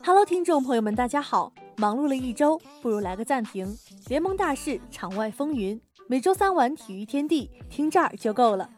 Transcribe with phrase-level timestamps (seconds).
[0.00, 1.52] Hello，听众朋友们，大家好！
[1.76, 3.76] 忙碌了一周，不如来个暂停。
[4.08, 8.68] 联盟大事，场外风云，每周三晚体育天地，听这儿就够了。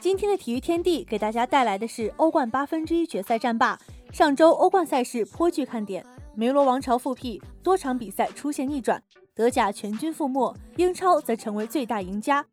[0.00, 3.78] 今天的体育天地给大家带来的是欧冠八分之一决赛战罢。
[4.12, 9.02] 上周欧冠赛事颇具看点，梅罗王朝复辟，多场比赛出现逆转，
[9.34, 12.44] 德甲全军覆没，英超则成为最大赢家。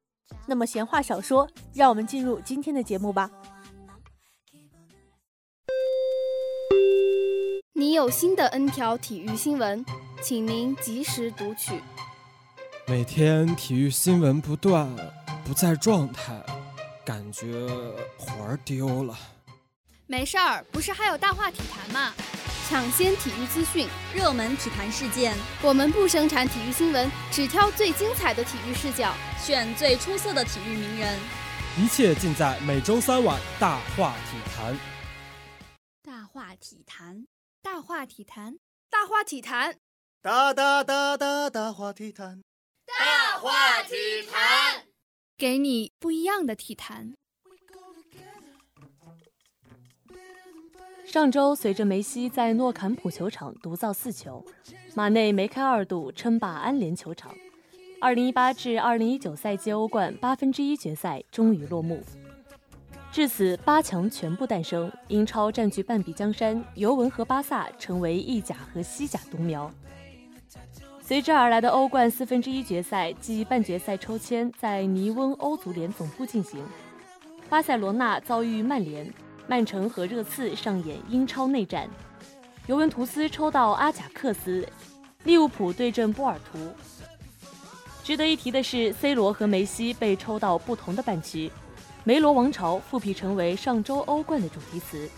[0.48, 3.30] 那么闲话少说，让我们进入今天的节目吧。
[7.82, 9.84] 你有新的 N 条体育新闻，
[10.22, 11.82] 请您及时读取。
[12.86, 14.88] 每天体育新闻不断，
[15.44, 16.40] 不在状态，
[17.04, 17.68] 感觉
[18.20, 19.18] 魂儿丢了。
[20.06, 22.14] 没事儿，不是还有大话体坛吗？
[22.70, 29.12] 抢先体育资讯，热门体坛事件，我们不生产体育新闻，只挑最精彩的体育视角，
[29.44, 31.20] 选最出色的体育名人。
[31.80, 34.78] 一切尽在每周三晚大话体坛。
[36.04, 37.26] 大话体坛。
[37.64, 38.58] 大话体坛，
[38.90, 39.78] 大话体坛，
[40.20, 42.42] 大大大大大话体坛，
[42.88, 44.88] 大话体坛，
[45.38, 47.14] 给你不一样的体坛。
[51.06, 54.44] 上周，随着梅西在诺坎普球场独造四球，
[54.96, 57.36] 马内梅开二度称霸安联球场。
[58.02, 62.04] 二零一八至二零一九赛季欧冠八分之一决赛终于落幕。
[63.12, 69.70] 至此，八强全部诞生，英超占据半壁江山，尤文和巴萨成为意甲和西甲独苗。
[71.02, 76.64] 随之而来的欧冠四分之一决赛及半决赛抽签在尼翁欧足联总部进行，
[77.50, 79.14] 巴塞罗那遭遇曼联，
[79.46, 81.90] 曼城和热刺上演英超内战，
[82.66, 84.66] 尤文图斯抽到阿贾克斯，
[85.26, 86.58] 利物浦对阵波尔图。
[88.06, 91.52] 值得一提的是，C 罗和梅西被抽到不同的半区。
[92.04, 95.10] 梅罗王朝复辟成为上周欧冠的主题词。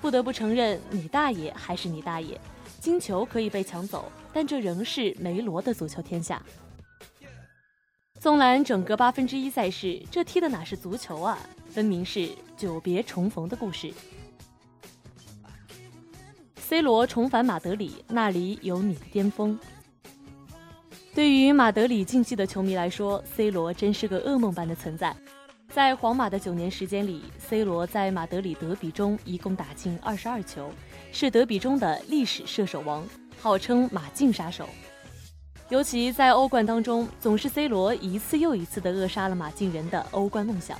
[0.00, 2.36] 不得不承认，你大爷还是你大爷，
[2.80, 6.42] 金球可以被抢走，但这仍是梅罗的足球天下。
[8.20, 11.38] 纵览整个八分之一赛事，这踢的哪是足球啊，
[11.70, 13.92] 分明是久别重逢的故事。
[16.58, 19.58] C 罗重返马德里，那里有你的巅峰。
[21.14, 25.14] 对于马德里竞技的球迷来说，C 罗真是个噩梦般的存在。
[25.74, 30.70] 在皇马的九年时间里，C 罗在马德里德比中一共打进二十二球，
[31.10, 33.04] 是德比中的历史射手王，
[33.40, 34.68] 号称“马竞杀手”。
[35.70, 40.78] 尤其在欧冠当中，总是 C 罗一次又一次地扼杀了马竞人的欧冠梦想。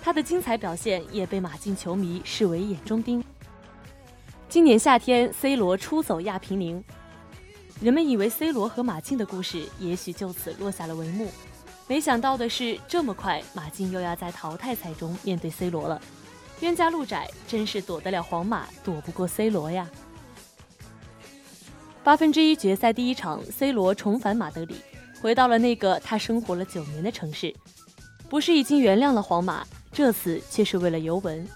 [0.00, 3.22] 他的精彩表现也被马竞球迷视为眼中钉。
[4.48, 6.82] 今年夏天，C 罗出走亚平宁，
[7.82, 11.30] 人们以为 C 罗和马竞的故事也许就此落下了帷幕。
[11.88, 16.00] 没想到的是，这么快，马竞又要在淘汰赛中面对 C 罗了。
[16.60, 19.88] 冤家路窄，真是躲得了皇马，躲不过 C 罗呀。
[22.04, 24.76] 八分之一决赛第一场，C 罗重返马德里，
[25.20, 27.54] 回到了那个他生活了九年的城市。
[28.28, 31.46] 不是已经原谅了皇马，这次却是为了尤文。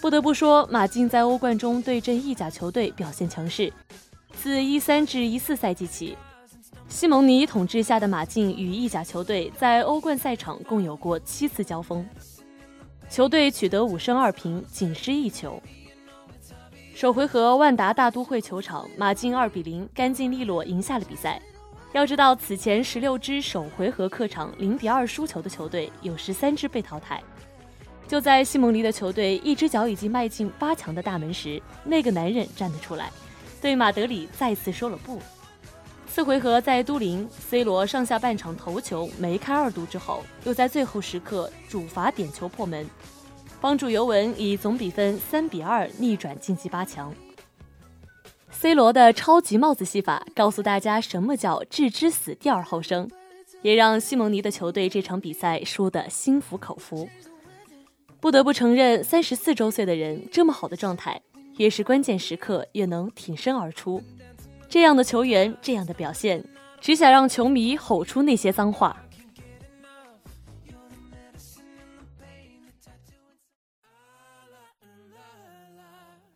[0.00, 3.72] 不得不说，马竞在欧冠中对阵意甲球队表现强势。
[4.34, 6.16] 自一三至一四赛季起。
[6.90, 12.04] 西蒙尼统治下的马竞与意甲球队在欧冠赛场共有过七次交锋，
[13.08, 15.62] 球队取得五胜二平，仅失一球。
[16.92, 21.40] 首回合万达大都会球场，马竞二比零干净利落赢下了比赛。
[21.92, 27.22] 要知道，此前十六支首回合客场零比二输球的球队有十三支被淘汰。
[28.08, 33.12] 就在西蒙尼的球队一只脚已经迈进八强的大门时，那个男人站了出来，
[33.62, 35.20] 对马德里再次说了不。
[36.12, 42.84] 四回合在都灵，C 罗上下半场头球梅开二度之后，又在最后时刻主罚点球破门，
[43.60, 47.14] 帮助尤文以总比分三比二逆转晋级八强。
[48.50, 53.08] C 罗的超级帽子戏法告诉大家什么叫置之死地而后生，
[53.62, 57.08] 也让西蒙尼的球队这场比赛输得心服口服。
[58.18, 61.22] 不得不承认，三十四周岁的人这么好的状态，
[61.58, 64.02] 越是关键时刻越能挺身而出。
[64.70, 66.42] 这样的球员，这样的表现，
[66.80, 68.96] 只想让球迷吼出那些脏话。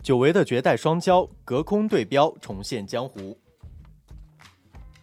[0.03, 3.39] 久违的绝代双骄，隔空对标重现江湖。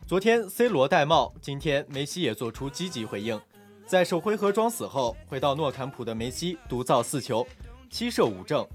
[0.06, 3.39] 昨天 C 罗戴帽，今天梅西也做出积极回应。
[3.86, 7.48] 在首回合装死后，回到诺坎普的梅西独造四球，
[7.89, 8.68] 七射五正，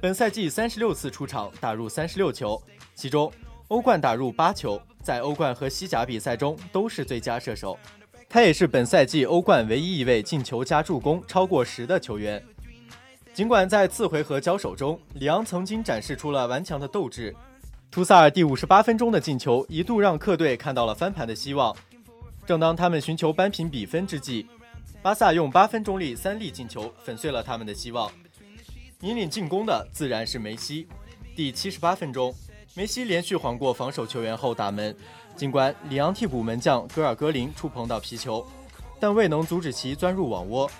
[0.00, 2.58] 本赛季三十六次出场，打入三十六球，
[2.94, 3.30] 其中。
[3.68, 7.78] 欧冠打入八球，在欧冠和西甲比赛中都是最佳射手。
[8.26, 12.42] 他也是本赛季欧冠唯一一位进球加助攻超过十的球员。
[13.34, 17.36] 尽管在次回合交手中，里昂曾经展示出了顽强的斗志，
[17.90, 21.76] 图萨尔第五十八分钟的进球一度让客队看到了翻盘的希望。
[22.46, 24.46] 正当他们寻求扳平比分之际，
[25.02, 28.10] 巴萨用八分钟里三粒进球粉碎了他们的希望。
[29.02, 30.88] 引领进攻的自然是梅西。
[31.36, 32.34] 第七十八分钟，
[32.78, 34.94] 梅西连续晃过防守球员后打门，
[35.34, 38.46] 尽管里昂替补门将格尔戈林触碰到皮球，
[39.00, 40.70] 但未能阻止其钻入网窝。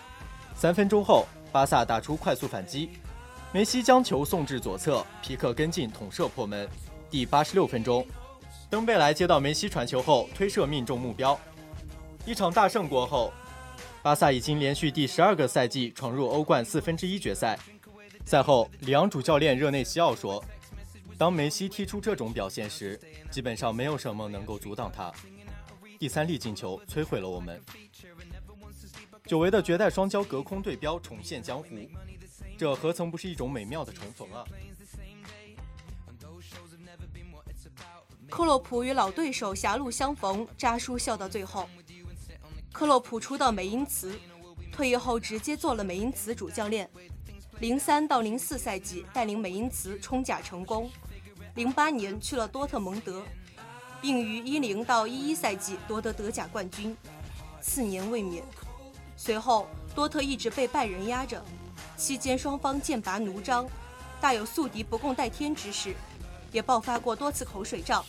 [0.55, 2.91] 三分钟后，巴萨打出快速反击，
[3.51, 6.69] 梅西将球送至左侧，皮克跟进捅射破门。
[7.11, 8.07] 第八十六分钟，
[8.71, 11.37] 登贝莱接到梅西传球后推射命中目标。
[12.25, 13.33] 一场大胜过后，
[14.05, 17.59] 巴萨已经连续第十二个赛季闯入欧冠四分之一决赛。
[18.25, 20.41] 赛后，里昂主教练热内西奥说
[21.19, 22.99] ：“当梅西踢出这种表现时，
[23.29, 25.13] 基本上没有什么能够阻挡他。
[25.99, 27.61] 第三粒进球摧毁了我们。
[29.27, 31.67] 久违的绝代双骄隔空对标重现江湖，
[32.57, 34.45] 这何曾不是一种美妙的重逢啊！”
[38.31, 41.69] 克洛普与老对手狭路相逢，扎叔笑到最后。
[42.73, 44.17] 克洛普出道美因茨，
[44.71, 46.89] 退役后直接做了美因茨主教练。
[47.59, 50.89] 零三到零四赛季带领美因茨冲甲成功，
[51.59, 53.21] 零八年去了多特蒙德，
[54.01, 56.97] 并于一零到一一赛季夺得德甲冠军，
[57.61, 58.45] 次年卫冕。
[59.17, 61.45] 随后多特一直被拜仁压着，
[61.97, 63.69] 期间双方剑拔弩张，
[64.21, 65.97] 大有宿敌不共戴天之势，
[66.53, 68.05] 也爆发过多次口水仗。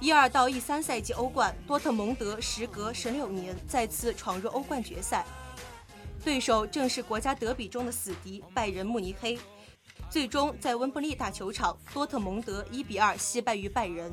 [0.00, 5.24] 一二到一三赛季欧冠，多特蒙德时隔十六年再次闯入欧冠决赛。
[6.24, 9.38] 对手正是国家德比中的死敌拜仁慕尼黑，
[10.10, 14.12] 最终在温布利大球场，多特蒙德一比二惜败于拜仁。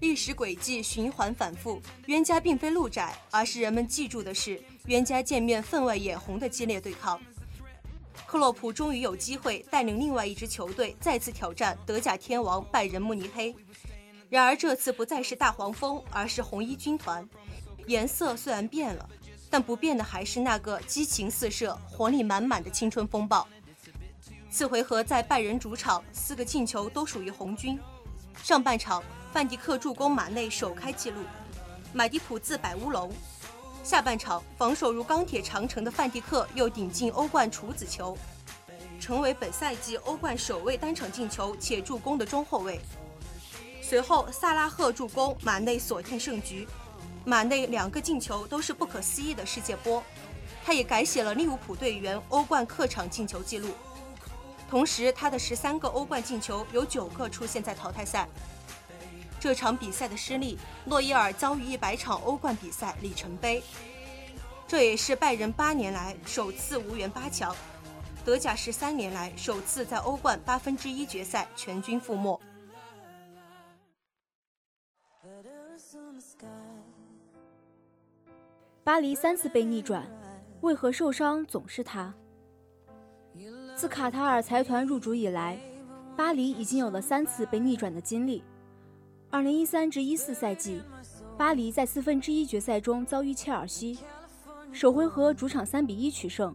[0.00, 7.20] 历史轨迹循环反复，冤家并非路窄，而是人们记住的是冤家见面分外眼红的激烈对抗。
[8.26, 13.54] 克洛普终于有机会带领另外一支球队再次挑战德甲天王拜仁慕尼黑，
[14.28, 17.28] 然而这次不再是大黄蜂，而是红衣军团，
[17.86, 19.08] 颜色虽然变了。
[19.50, 23.48] 但不变的还是那个激情四射、活力满满的青春风暴。
[24.50, 27.78] 次回合在拜仁主场，四个进球都属于红军。
[28.42, 29.02] 上半场，
[29.32, 31.22] 范迪克助攻马内首开纪录，
[31.92, 33.12] 马蒂普自摆乌龙。
[33.84, 38.16] 下半场，防守如钢铁长城的范迪克又顶进欧冠处子球，
[38.98, 42.80] 成为本赛季欧冠首位单场进球且助攻的中后卫。
[43.82, 46.66] 随后，萨拉赫助攻，马内锁定胜局。
[47.24, 50.02] 马内两个进球都是不可思议的世界波，
[50.64, 53.68] 他也改写了利物浦队员欧冠客场进球纪录。
[54.68, 58.28] 同时，他的十三个欧冠进球有九个出现在淘汰赛。
[59.40, 63.62] 这场比赛的失利，诺伊尔遭遇一百场欧冠比赛里程碑。
[64.66, 67.56] 这也是拜仁八年来首次无缘八强，
[68.24, 72.38] 德甲十三年来首次在欧冠八分之一决赛全军覆没。
[78.84, 80.06] 巴黎三次被逆转，
[80.60, 82.12] 为何受伤总是他？
[83.78, 85.56] 自卡塔尔财团入主以来，
[86.16, 88.42] 巴黎已经有了三次被逆转的经历。
[89.30, 90.82] 二零一三至一四赛季，
[91.36, 93.96] 巴黎在四分之一决赛中遭遇切尔西，
[94.72, 96.52] 首回合主场三比一取胜，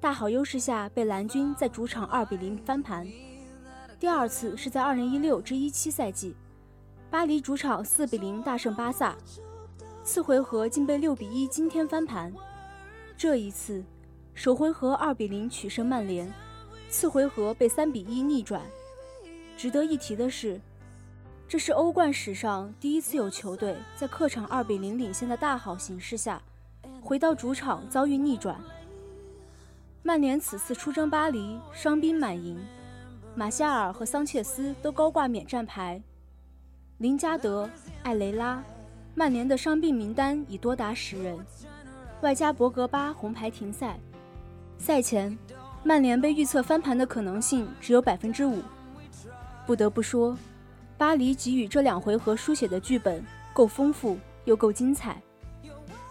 [0.00, 3.06] 大好优势下被蓝军在主场二比零翻盘。
[4.00, 6.34] 第二次是在二零一六至一七赛季，
[7.08, 9.14] 巴黎主场四比零大胜巴萨。
[10.02, 12.32] 次回合竟被六比一惊天翻盘，
[13.16, 13.84] 这一次，
[14.34, 16.28] 首回合二比零取胜曼联，
[16.88, 18.62] 次回合被三比一逆转。
[19.56, 20.60] 值得一提的是，
[21.48, 26.42] 这是欧冠史上第一次有球队在客场二比零领先的大好形势下，
[27.00, 28.60] 回到主场遭遇逆转。
[30.02, 32.58] 曼联此次出征巴黎，伤兵满营，
[33.34, 36.00] 马夏尔和桑切斯都高挂免战牌，
[36.98, 37.68] 林加德、
[38.02, 38.62] 艾雷拉。
[39.14, 41.38] 曼联的伤病名单已多达十人，
[42.20, 43.98] 外加博格巴红牌停赛。
[44.78, 45.36] 赛前，
[45.86, 48.60] 曼联被预测翻盘的可能性只有百分之五。
[49.64, 50.36] 不得不说，
[50.98, 55.22] 巴黎给予这两回合书写的剧本够丰富又够精彩。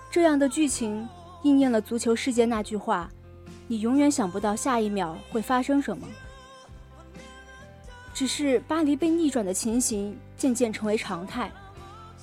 [0.09, 1.05] 这样的剧情
[1.43, 3.11] 应验了足球世界那句话
[3.67, 6.07] ：“你永远想不到下一秒会发生什么。”
[8.15, 11.51] 只是巴黎被逆转的情形渐渐成为常态。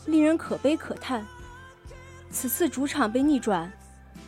[0.06, 1.24] 令人可悲可叹。
[2.30, 3.70] 此次主场被逆转，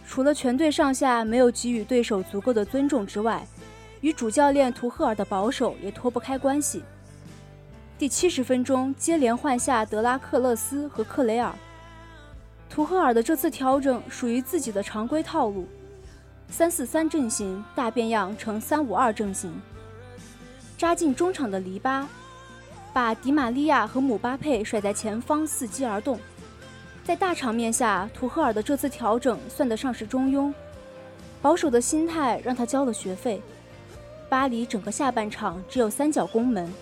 [0.06, 3.46] 除了全队上下没有给予对手足够的尊重之外，
[4.00, 6.82] 与主教练图赫尔的保守也脱不开关系。
[7.98, 11.52] 第七十分钟，接连换下德拉克勒斯和克雷尔。
[12.68, 15.66] 图赫尔的这次调整属于自己的常规套路，
[16.50, 19.52] 三四三阵型大变样成三五二阵型，
[20.76, 22.08] 扎进中场的黎巴，
[22.92, 26.18] 把迪玛利亚和姆巴佩甩在前方伺机而动。
[27.04, 30.50] 在大场面下，图赫尔的这次调整算得上是中庸，
[31.42, 33.42] 保守的心态让他交了学费。
[34.30, 36.72] 巴黎整个下半场只有三脚攻门，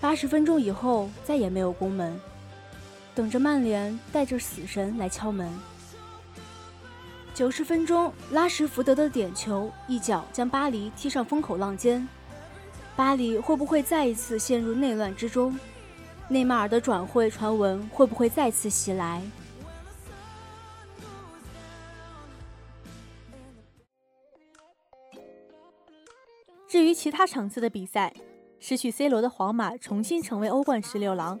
[0.00, 2.18] 八十分钟以后再也没有攻门，
[3.14, 5.52] 等着曼联带着死神来敲门。
[7.34, 12.08] 九十分钟，拉什福德的点球一脚将巴黎踢上风口浪尖，
[12.96, 15.58] 巴黎会不会再一次陷入内乱之中？
[16.28, 19.20] 内马尔的转会传闻会不会再次袭来？
[26.94, 28.12] 其他场次的比赛，
[28.58, 31.38] 失去 C 罗的皇马重新成为欧冠十六郎。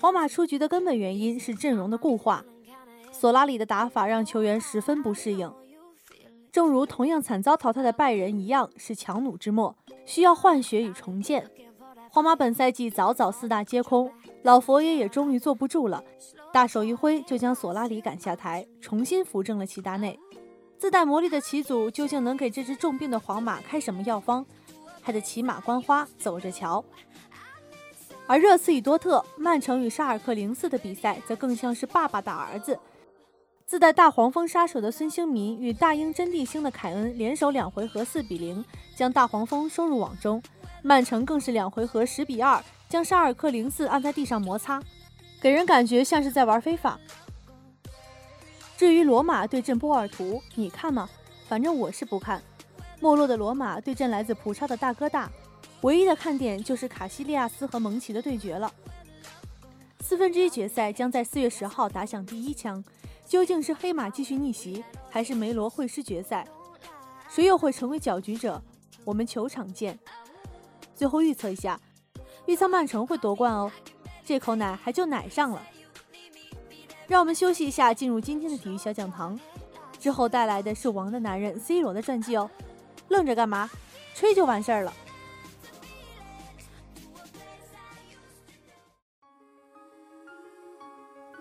[0.00, 2.44] 皇马出局的根本原因是阵容的固化，
[3.10, 5.52] 索拉里的打法让球员十分不适应。
[6.52, 11.50] 正如同样惨遭淘汰的拜仁一样，是强弩之末，需要换血与重建。
[12.10, 14.10] 皇马本赛季早早四大皆空，
[14.42, 16.02] 老佛爷也终于坐不住了，
[16.52, 20.18] 大手一挥就将索拉里赶下台，重新扶正了齐达内。
[20.78, 24.46] 自带魔力的齐祖究竟能给这支重病的皇马开什么药方？
[25.08, 26.84] 还得骑马观花，走着瞧。
[28.26, 32.78] 而热刺与多特、曼城与沙尔克零四的比赛，则更像是爸爸打儿子。
[33.64, 38.62] 自带大黄蜂杀手的孙兴民与大英真地星的凯恩联手两回合四比零
[38.94, 40.42] 将大黄蜂收入网中，
[40.82, 44.78] 曼城更是两回合十比二将沙尔克零四按在地上摩擦，
[45.40, 47.00] 给人感觉像是在玩非法。
[48.76, 51.08] 至于罗马对阵波尔图，你看吗？
[51.48, 52.42] 反正我是不看。
[53.00, 55.30] 没落的罗马对阵来自葡超的大哥大，
[55.82, 58.72] 唯一的看点就是卡西利亚斯和蒙奇的对决了。
[60.00, 62.82] 四分之一决赛将在四月十号打响第一枪，
[63.26, 66.46] 究竟是黑马继续逆袭，还是梅罗会师决赛？
[67.28, 68.60] 谁又会成为搅局者？
[69.04, 69.98] 我们球场见。
[70.94, 71.78] 最后预测一下，
[72.46, 73.70] 预测曼城会夺冠哦，
[74.24, 75.62] 这口奶还就奶上了。
[77.06, 79.38] 让我们休息一下，进入今天的体育小讲堂。
[79.98, 82.50] 之后带来的是王的男人 C 罗的传记哦。
[83.08, 83.68] 愣着干嘛？
[84.14, 84.92] 吹就完事儿了。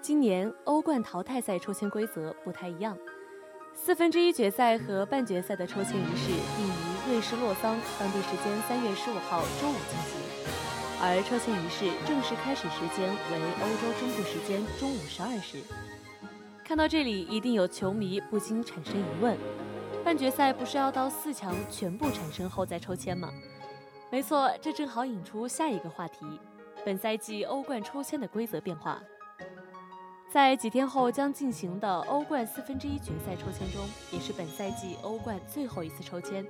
[0.01, 2.97] 今年欧冠淘汰赛抽签规则不太一样，
[3.75, 10.21] 四分之一决赛和半决赛的抽签仪式定于瑞士洛桑当地时间三月十五号周五进行，
[11.01, 15.61] 而抽签仪式正式开始时间为欧洲中部时间中午十二时。
[16.63, 19.37] 看到这里，一定有球迷不禁产生疑问。
[20.07, 23.29] 半决赛不是要到四强全部产生后再抽签吗？
[24.09, 26.25] 没错，这正好引出下一个话题：
[26.85, 29.03] 本赛季欧冠抽签的规则变化。
[30.31, 36.47] 在几天后将进行的欧冠四分之一决赛抽签中，也是本赛季欧冠最后一次抽签，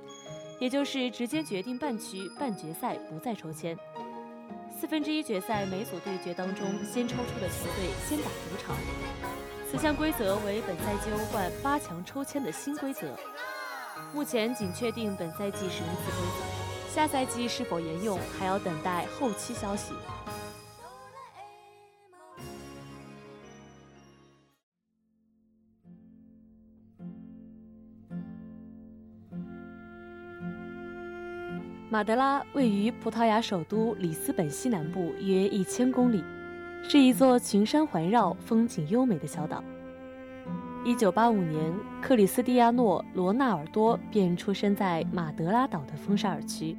[0.60, 3.76] 也就是直接决定半区半决赛不再抽签。
[4.70, 8.76] 四分之一决赛每组对决当中，先抽出的球队先打主场。
[9.70, 13.06] 此项规则为本赛季欧冠八强抽签的新规则，
[14.14, 19.92] 目前仅确定本赛季使用此规则，下赛季是否沿用还要等待后期消息。
[31.90, 36.24] 马德拉位于葡萄牙首都里斯本西南部约一千公里。
[36.82, 39.62] 是一座群山环绕、风景优美的小岛。
[40.84, 46.76] 一九八五年，克里斯蒂亚诺·罗纳尔多便出生在马德拉岛的风沙尔区。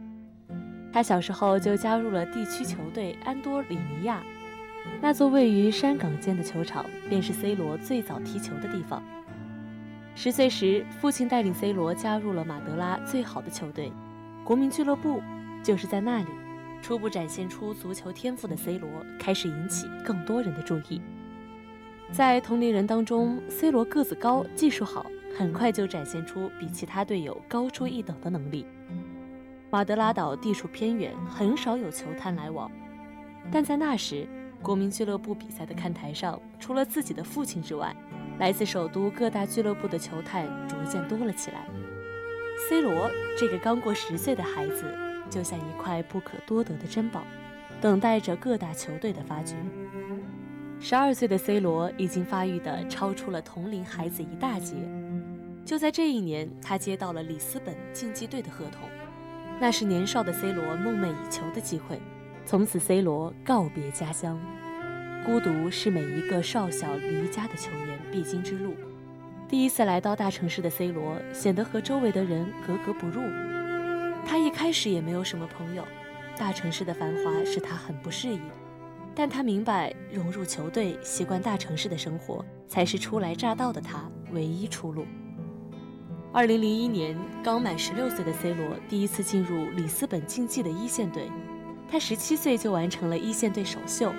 [0.92, 4.24] 他小时候就加入了地区球队安多里尼亚，
[5.00, 9.04] 那座位于山岗间的球场便是 C 罗最早踢球的地方。
[10.16, 13.92] 十岁时，父亲带领 C 罗加入了马德拉最好的球队——
[14.44, 15.22] 国民俱乐部，
[15.62, 16.28] 就是在那里。
[16.82, 21.02] 初步展现出足球天赋的 C 罗开始引起更多人的注意。
[22.12, 25.06] 在同龄人当中，C 罗个子高，技术好，
[25.38, 28.66] 很快就展现出比其他队友高出一等的能力。
[29.70, 32.72] 马德拉岛地处偏远，很少有球探来往，
[33.52, 34.28] 但在那时，
[34.64, 37.96] 国民俱乐部比赛的看台上，除了自己的父亲之外，
[38.40, 41.68] 来自首都各大俱乐部的球探逐渐多了起来。
[42.68, 45.09] C 罗这个刚过十岁的孩子。
[45.30, 47.24] 就像一块不可多得的珍宝，
[47.80, 49.56] 等待着各大球队的发掘。
[50.80, 54.76] 十二岁的 C 罗已经发育的超出了同龄孩子一大截。
[55.66, 58.90] 就在这一年，他接到了里斯本竞技队的合同，
[59.60, 62.02] 那是年少的 C 罗梦寐以求的机会。
[62.46, 64.40] 从此，C 罗告别家乡，
[65.26, 68.74] 孤独是每一个少小离家的球员必经之路。
[69.48, 73.22] 第一次来到大城市的 C 罗显得和周围的人格格不入。
[74.30, 75.84] 他一开始也没有什么朋友，
[76.38, 78.40] 大城市的繁华使他很不适应。
[79.16, 85.04] 但他明白，融入球队、习惯大城市的生活，才是初来乍到的他唯一出路。
[86.32, 91.28] 二零零一年，刚满十六岁的 C 罗第一次进入里斯本竞技的一线队，
[91.92, 94.14] 他十七岁就完成了一线队首秀。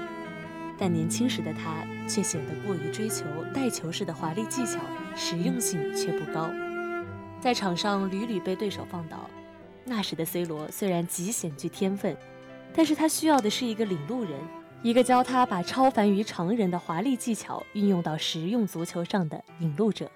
[0.77, 3.25] 但年轻时的他却显得过于追求
[3.55, 4.81] 带球式的华丽技巧，
[5.15, 6.51] 实用性却不高，
[7.41, 9.31] 在场上屡屡被对手放倒。
[9.91, 12.17] 那时的 C 罗虽然极显具天分，
[12.73, 14.39] 但是他需要的是一个领路人，
[14.85, 20.09] 一个教他把超凡于常人的华丽技巧运用到实用足球上的引路者。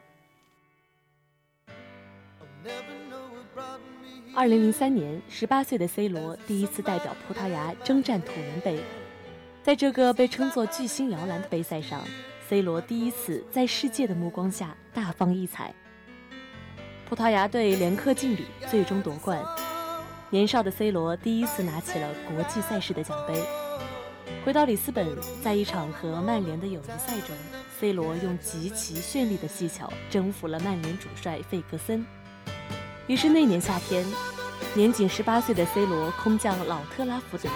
[4.32, 8.78] 二零零三年，十八岁的 C 罗第一次代表葡萄牙征战土伦杯，
[9.64, 12.00] 在这个被称作巨星摇篮的杯赛上
[12.48, 15.74] ，C 罗第一次在世界的目光下大放异彩。
[17.08, 19.38] 葡萄牙队连克劲旅，最终夺冠。
[20.30, 23.42] 年少的 C 罗第一次拿起了国际赛事的奖杯。
[24.44, 25.06] 回到里斯本，
[25.42, 27.36] 在一场和曼联的友谊赛中
[27.78, 32.04] ，C 罗用极其绚丽的技巧征服了曼联主帅费格森。
[33.06, 34.04] 于是那年夏天，
[34.72, 37.50] 年仅十八岁的 C 罗空降老特拉福德。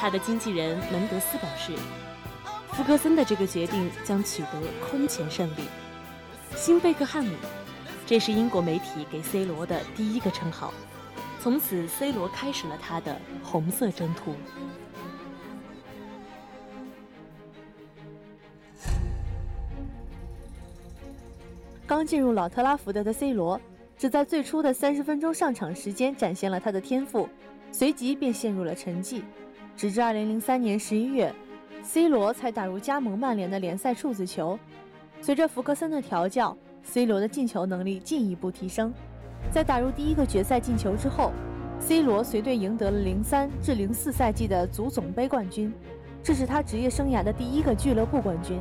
[0.00, 1.72] 他的经纪人门德斯表示，
[2.72, 4.48] 福格森的这个决定将取得
[4.90, 5.62] 空前胜利。
[6.56, 7.32] 新贝克汉姆，
[8.10, 10.74] 这是英国媒体给 C 罗的第一个称号。
[11.38, 14.34] 从此，C 罗开始了他的红色征途。
[21.86, 23.60] 刚进入老特拉福德的 C 罗。
[23.96, 27.28] 只在最初的三十分钟上场时间展现了他的天赋，
[27.70, 29.22] 随即便陷入了沉寂。
[29.76, 31.32] 直至二零零三年十一月
[31.84, 34.58] ，C 罗才打入加盟曼联的联赛处子球。
[35.20, 38.92] 随着福克森的调教，C 罗的进球能力进一步提升。
[39.50, 41.32] 在打入第一个决赛进球之后
[41.78, 45.72] ，C 罗随队赢得了零三至零四赛季的足总杯冠军，
[46.22, 48.60] 这是他职业生涯的第一个俱乐部冠军。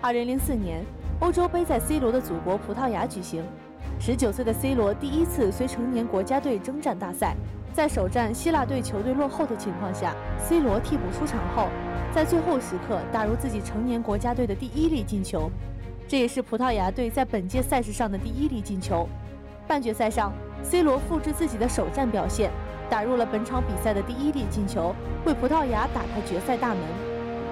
[0.00, 0.84] 二零零四年，
[1.20, 3.44] 欧洲杯在 C 罗的祖国葡萄牙举行。
[4.00, 7.34] 十九岁的 C 罗第一次随成年国家队征战大赛，
[7.74, 11.68] 在首战希腊队球队落后的情况下，C 罗替补出场后，
[12.14, 15.50] 在最后时刻打入自己成年国家队的第一粒进球，
[16.08, 19.06] 这也是葡萄牙队在本届赛事上的第一粒进球。
[19.66, 22.50] 半决赛上，C 罗复制自己的首战表现，
[22.88, 24.94] 打入了本场比赛的第一粒进球，
[25.26, 26.78] 为葡萄牙打开决赛大门。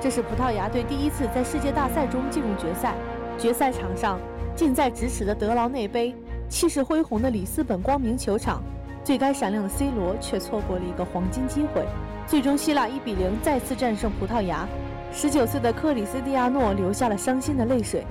[0.00, 2.94] 这是葡萄牙队第一次在世界大赛中进入决赛。
[3.36, 4.18] 决赛场上，
[4.54, 6.16] 近在咫尺的德劳内杯。
[6.48, 8.62] 气势恢宏的里斯本光明球场，
[9.04, 11.84] 最该闪亮的 C 罗却错过了一个黄金机会。
[12.26, 14.66] 最终，希腊1比0再次战胜葡萄牙。
[15.12, 18.06] 19岁的克里斯蒂亚诺流下了伤心的泪水。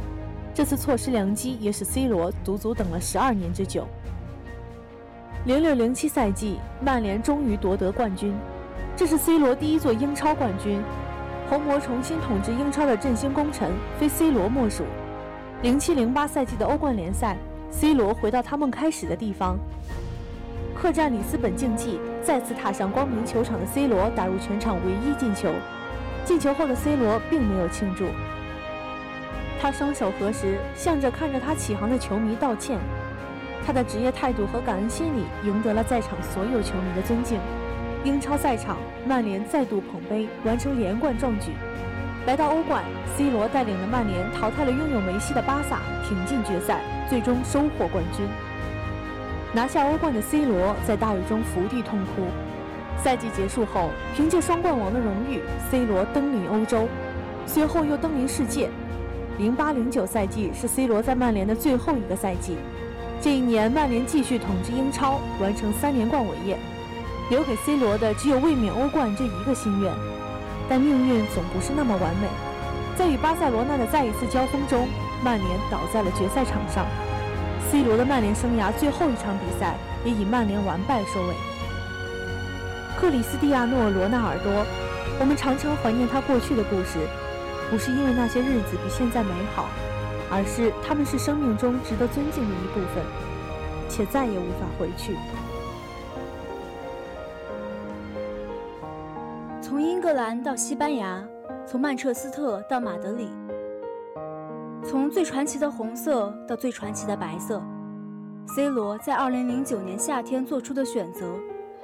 [0.56, 3.86] 这次错失良机，也使 C 罗足足等了12年之久。
[5.46, 8.34] 0607赛季，曼联终于夺得冠军，
[8.96, 10.82] 这是 C 罗第一座英超冠军。
[11.50, 14.86] 红魔重新统治英超的振兴功臣，非 C 罗莫属。
[15.62, 17.36] 0708赛季的欧冠联赛。
[17.70, 19.58] C 罗回到他们开始的地方，
[20.74, 25.50] 客战里斯本竞技，再次踏上光明球场的 C 罗打入全场唯一进球。
[26.24, 28.06] 进球后的 C 罗并没有庆祝，
[29.66, 32.78] 他双手合十，向着看着他起航的球迷道歉。
[33.66, 37.40] 他的职业态度和感恩心理赢得了在场所有球迷的尊敬。
[38.04, 41.50] 英超赛场，曼联再度捧杯，完成连冠壮举。
[42.28, 42.84] 来到欧冠
[43.18, 48.24] ，C 罗带领的曼联淘汰了拥有梅西的巴萨，挺进决赛，最终收获冠军。
[49.52, 52.28] 拿下欧冠的 C 罗在大雨中伏地痛哭。
[53.02, 56.88] 赛季结束后，凭借双冠王的荣誉，C 罗登临欧洲，
[57.48, 58.70] 随后又登临世界。
[59.38, 62.56] 零八零九赛季是 C 罗在曼联的最后一个赛季。
[63.22, 66.58] 这一年，曼联继续统治英超，完成三连冠伟业，
[67.30, 69.92] 留给 C 罗的只有卫冕欧冠这一个心愿。
[70.70, 72.28] 但命运总不是那么完美，
[72.98, 74.88] 在与巴塞罗那的再一次交锋中，
[75.22, 76.86] 曼联倒在了决赛场上。
[77.70, 81.36] C 罗的曼联生涯最后一场比赛也以曼联完败收尾。
[82.98, 84.66] 克里斯蒂亚诺·罗纳尔多，
[85.20, 87.00] 我们常常怀念他过去的故事，
[87.70, 89.68] 不是因为那些日子比现在美好，
[90.32, 93.04] 而是他们是生命中值得尊敬的一部分，
[93.90, 95.16] 且再也无法回去。
[99.62, 101.24] 从英格兰到西班牙，
[101.66, 103.30] 从曼彻斯特到马德里，
[104.84, 107.62] 从最传奇的红色到最传奇的白色
[108.56, 111.26] ，C 罗在2009年夏天做出的选择，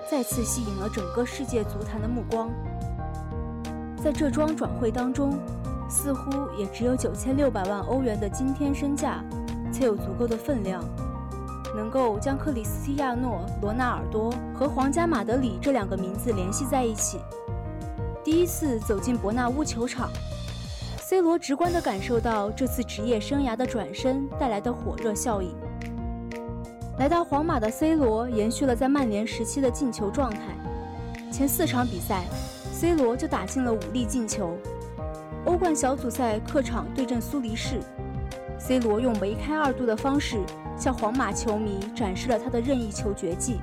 [0.10, 2.50] 再次吸引了整个世界足坛的目光。
[4.04, 5.38] 在这桩转会当中，
[5.88, 9.24] 似乎也只有9600万欧元的惊天身价，
[9.72, 10.84] 才有足够的分量，
[11.76, 17.20] 能够将克里斯蒂亚诺·罗纳尔多和皇家马德里这两个名字联系在一起。
[18.24, 20.10] 第一次走进伯纳乌球场
[21.00, 25.54] ，C 罗直观地感受到这次职业生涯的转身带来的火热效应。
[26.98, 30.40] 来到皇马的 C 罗延续了在曼联时期的进球状态，
[31.32, 32.24] 前四场比赛
[32.82, 34.58] ，C 罗就打进了五粒进球。
[35.46, 37.80] 欧冠小组赛客场对阵苏黎世
[38.58, 40.39] ，C 罗用梅开二度的方式
[40.76, 43.60] 向皇马球迷展示了他的任意球绝技。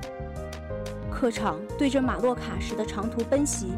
[1.11, 3.73] 客场对阵马洛卡时的长途奔袭。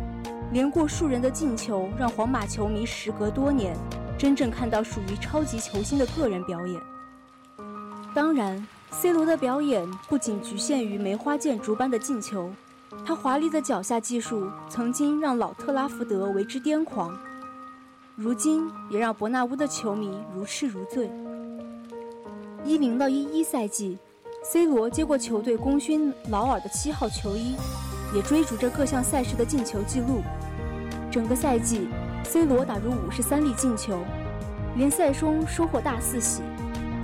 [0.51, 3.73] 连过数人的进球，让皇马球迷时隔多年
[4.19, 6.79] 真正看到属于超级球星的个人表演。
[8.13, 12.51] 当然，C 罗的表演不仅局限于梅花剑竹般的进球，
[13.05, 17.17] 他华丽的脚下技术曾经让老特拉福德为之癫狂，
[18.15, 21.09] 如今也让伯纳乌的球迷如痴如醉。
[22.63, 23.97] 一零到一一赛季
[24.43, 27.55] ，C 罗接过球队功勋劳尔的七号球衣。
[28.13, 30.21] 也追逐着各项赛事的进球纪录。
[31.09, 31.87] 整个赛季
[32.25, 33.99] ，C 罗打入五十三粒进球，
[34.75, 36.41] 联赛中收获大四喜，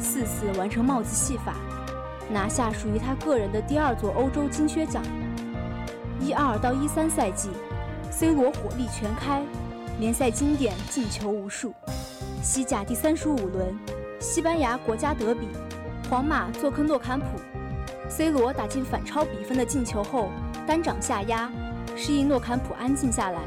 [0.02, 1.56] 四次完成帽子戏法，
[2.30, 5.02] 拿下属于他个人的第二座欧洲金靴奖。
[6.28, 7.48] 一二到一三赛季
[8.12, 9.42] ，C 罗火力全开，
[9.98, 11.74] 联赛经典进球无数。
[12.44, 13.74] 西甲第三十五轮，
[14.20, 15.48] 西班牙国家德比，
[16.10, 17.26] 皇马做客诺坎普
[18.10, 20.30] ，C 罗打进反超比分的进球后。
[20.68, 21.50] 单掌下压，
[21.96, 23.40] 示意诺坎普安静下来。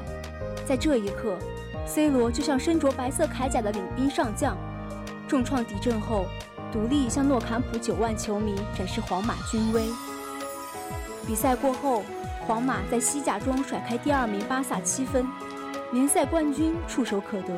[0.66, 1.36] 在这一刻
[1.84, 4.56] ，C 罗就像身着白色铠甲的领兵上将，
[5.28, 6.24] 重创敌阵后，
[6.72, 9.82] 独立向诺坎普九万球迷展示皇马军威。
[11.26, 12.02] 比赛过后，
[12.46, 15.26] 皇马在西甲中甩开第二名巴萨七分，
[15.92, 17.54] 联赛冠军触手可得。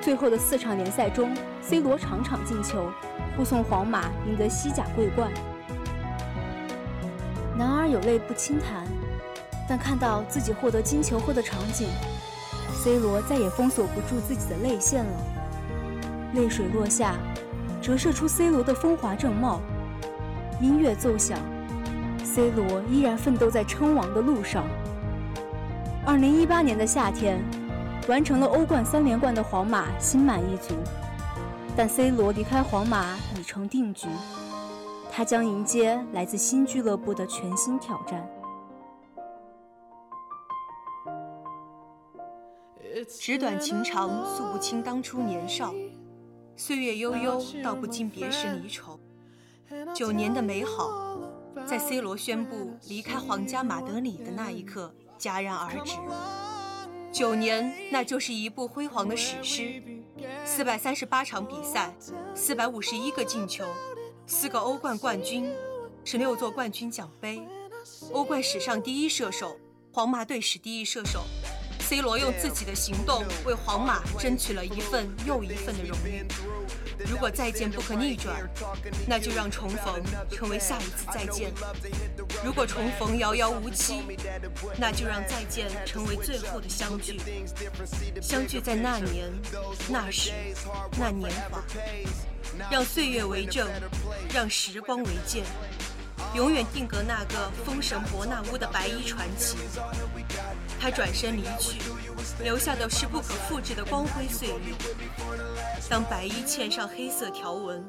[0.00, 2.90] 最后的四场联赛中，C 罗场场进球，
[3.36, 5.30] 护送皇马赢得西甲桂冠。
[7.56, 8.84] 男儿有泪不轻弹，
[9.68, 11.88] 但看到自己获得金球后的场景
[12.74, 15.12] ，C 罗再也封锁不住自己的泪腺了。
[16.34, 17.14] 泪水落下，
[17.80, 19.60] 折射出 C 罗的风华正茂。
[20.60, 21.38] 音乐奏响
[22.32, 24.64] ，C 罗依然奋斗在称王的路上。
[26.06, 27.38] 二零一八年的夏天，
[28.08, 30.74] 完成了欧冠三连冠的皇马心满意足，
[31.76, 34.08] 但 C 罗离开皇马已成定局。
[35.10, 38.26] 他将迎接来自新俱乐部的全新挑战。
[43.20, 45.74] 纸短情长，诉不清当初年少；
[46.56, 48.98] 岁月悠悠，道不尽别时离愁。
[49.94, 50.88] 九年的美好，
[51.66, 55.96] 在 C 罗宣布离开皇家马德里的那一刻戛然而止。
[57.12, 59.82] 九年，那就是一部辉煌的史诗：
[60.44, 61.94] 四百三十八场比赛，
[62.34, 63.66] 四百五十一个进球。
[64.26, 65.52] 四个欧冠冠军，
[66.04, 67.42] 十六座冠军奖杯，
[68.12, 69.58] 欧冠史上第一射手，
[69.92, 71.24] 皇马队史第一射手
[71.80, 76.24] ，C 罗用自己的行动为皇马争取了一份又一份的荣誉。
[77.08, 78.48] 如果再见不可逆转，
[79.06, 81.50] 那就让重逢成为下一次再见；
[82.44, 84.02] 如果重逢遥遥无期，
[84.78, 87.20] 那就让再见成为最后的相聚。
[88.20, 89.30] 相聚在那年、
[89.88, 90.32] 那时、
[90.98, 91.62] 那年华。
[92.70, 93.66] 让岁月为证，
[94.34, 95.42] 让时光为鉴，
[96.34, 99.56] 永远定格那个封神伯纳乌的白衣传奇。
[100.80, 101.80] 他转身离去，
[102.42, 104.74] 留下的是不可复制的光辉岁月。
[105.90, 107.84] 当白衣嵌上黑色条纹，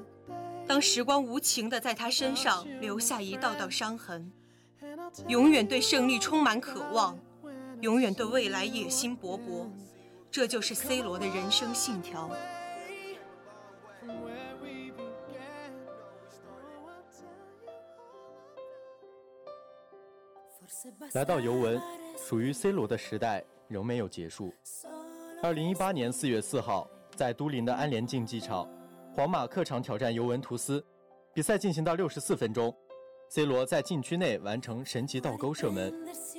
[0.67, 4.31] 当时光无情地在他身上留下一道道伤痕，
[5.27, 7.17] 永远对胜利充满渴望，
[7.79, 9.69] 永远对未来野心勃勃。
[10.29, 12.29] 这就是 C 罗的人生信条。
[21.13, 21.81] 来到尤文，
[22.17, 24.53] 属于 C 罗的时代仍没有结束。
[25.41, 28.67] 二零一八年四月四号，在都灵的安联竞技场，
[29.15, 30.83] 皇马客场挑战尤文图斯。
[31.33, 32.73] 比赛进行到六十四分钟
[33.29, 35.93] ，C 罗在禁区内完成神级倒钩射门，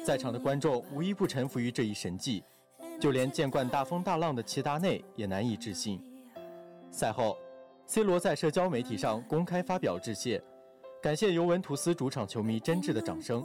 [0.07, 2.45] 在场的观众无一不臣服于这一神迹，
[3.01, 6.01] 就连见惯大风大浪的齐达内也难以置信。
[6.91, 7.37] 赛后
[7.87, 10.41] ，C 罗在社交媒体上公开发表致谢，
[11.03, 13.45] 感谢尤文图斯主场球迷真挚的掌声。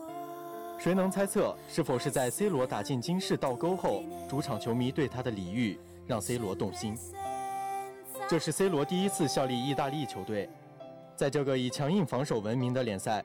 [0.80, 6.98] 谁能猜测，是否是在 C 罗打进金氏倒钩后，主场球迷对他的礼遇让 C 罗动心？
[8.30, 10.50] 这是 C 罗第一次效力意大利球队，
[11.18, 13.22] 在这个以强硬防守闻名的联赛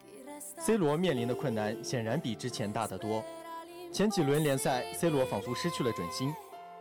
[0.59, 3.23] ，C 罗面临的困难显然比之前大得多。
[3.93, 6.35] 前几轮联赛，C 罗仿佛失去了准心，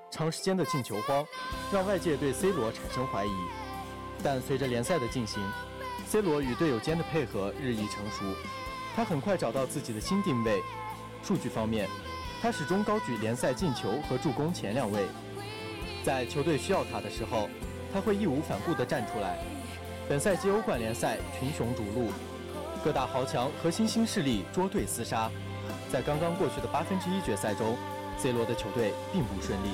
[0.10, 1.24] 长时间的进球荒
[1.72, 3.32] 让外界对 C 罗产生怀疑。
[4.24, 5.40] 但随着联赛的进行
[6.08, 8.26] ，C 罗与队友间的配合日益成熟，
[8.96, 10.62] 他很快找到自己的新定位。
[11.24, 11.88] 数据方面，
[12.42, 15.06] 他始终高举联赛进球和助攻前两位。
[16.04, 17.50] 在球队需要他的时候，
[17.94, 19.40] 他会义无反顾地站出来。
[20.10, 22.12] 本赛季欧冠联赛群雄逐鹿，
[22.84, 25.32] 各大豪强和新兴势力捉对厮杀。
[25.90, 27.78] 在刚刚过去的八分之一决赛中
[28.18, 29.70] ，C 罗的球队并不顺利。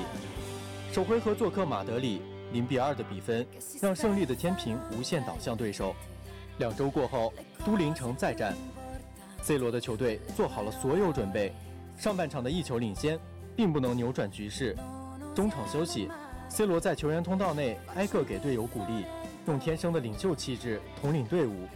[0.92, 3.44] 首回合做客马德里，零比二的比分
[3.80, 5.96] 让胜利的天平无限倒向对手。
[6.58, 7.32] 两周过后，
[7.66, 8.54] 都灵城再战
[9.42, 11.52] ，C 罗的球队做好了所有准备。
[11.98, 13.18] 上半场的一球领先，
[13.56, 14.76] 并不能扭转局势。
[15.34, 16.10] 中场休息
[16.48, 19.04] ，C 罗在球员通道内挨个给队友鼓励。
[19.46, 21.66] 用天生的领袖气质统领队伍。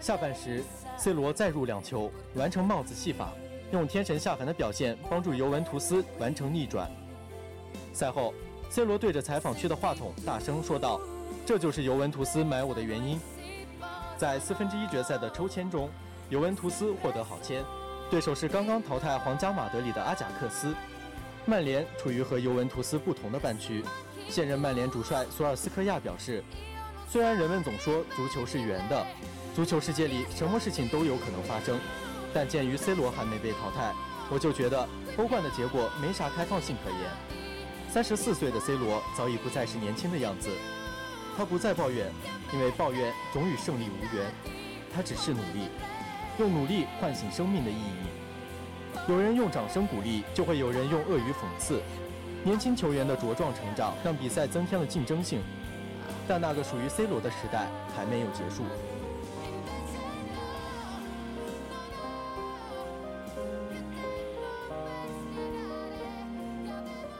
[0.00, 0.62] 下半时
[0.98, 3.32] ，C 罗再入两球，完成帽子戏法，
[3.72, 6.90] 用天神下凡的表现帮助尤文图斯完成逆转。
[7.92, 8.34] 赛后
[8.70, 11.00] ，C 罗对着采访区的话筒大声说道
[11.46, 13.18] ：“这就是尤文图斯买我的原因。”
[14.18, 15.88] 在四分之一决赛的抽签中，
[16.28, 17.64] 尤文图斯获得好签，
[18.10, 20.74] 对手是刚刚淘汰皇家马德里的阿贾克斯。
[21.44, 23.84] 曼联处于和尤文图斯不同的半区，
[24.28, 26.42] 现任曼联主帅索尔斯克亚表示。
[27.08, 29.06] 虽然人们总说足球是圆的，
[29.54, 31.78] 足球世界里什么事情都有可能发生，
[32.34, 33.94] 但鉴于 C 罗还没被淘汰，
[34.28, 36.98] 我就觉得欧冠的结果没啥开放性可言。
[37.88, 40.50] 三十四岁的 C 罗早已不再是年轻的样子，
[41.36, 42.10] 他不再抱怨，
[42.52, 44.26] 因为抱怨总与胜利无缘。
[44.92, 45.68] 他只是努力，
[46.38, 48.06] 用努力唤醒生命的意义。
[49.08, 51.80] 有人用掌声鼓励，就会有人用恶语讽刺。
[52.44, 55.40] 年轻球员的茁壮成长，让比赛增添了竞争性。
[56.28, 58.62] 但那个属于 C 罗的时代还没有结束。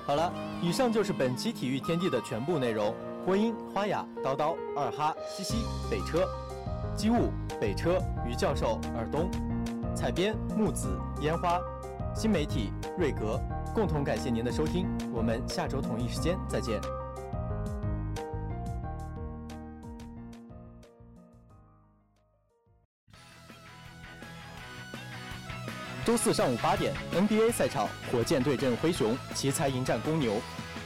[0.05, 2.95] 好了，以上就是本期体育天地的全部内容。
[3.25, 5.57] 播音：花雅、叨叨、二哈、西西、
[5.91, 6.29] 北车、
[6.97, 7.31] 机务、
[7.61, 9.31] 北车、于教授、尔东、
[9.95, 11.61] 采编：木子、烟花、
[12.15, 13.39] 新媒体：瑞格。
[13.75, 16.81] 共同感谢您的收听，我们下周同一时间再见。
[26.07, 30.41] 周四上午八点，NBA 赛场，火箭对阵灰熊，奇才迎战公牛。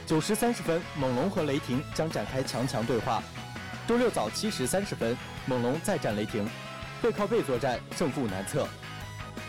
[0.05, 3.23] 九时三十分，猛龙和雷霆将展开强强对话。
[3.91, 6.47] 周六早七时三十分，猛龙再战雷霆，
[7.01, 8.65] 背靠背作战，胜负难测。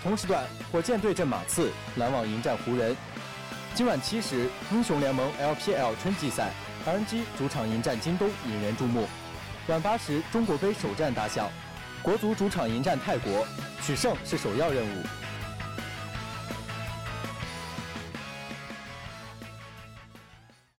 [0.02, 2.96] 同时段，火箭对阵马刺，篮网迎战湖人。
[3.72, 6.50] 今晚七时，英雄联盟 LPL 春季赛
[6.84, 9.06] ，RNG 主场迎战京东，引人注目。
[9.68, 11.48] 晚八时，中国杯首战打响，
[12.02, 13.46] 国足主场迎战泰国，
[13.80, 15.04] 取胜是首要任务。